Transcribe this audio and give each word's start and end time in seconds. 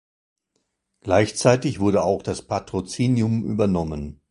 Gleichzeitig 1.01 1.79
wurde 1.79 2.03
auch 2.03 2.23
das 2.23 2.41
Patrozinium 2.41 3.43
übernommen. 3.43 4.19